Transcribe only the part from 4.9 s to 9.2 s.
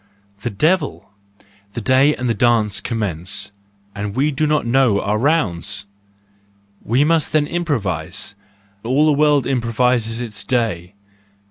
our rounds! We must then improvise,—all the